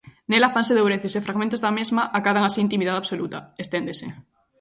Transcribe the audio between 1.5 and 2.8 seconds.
da mesma acadan así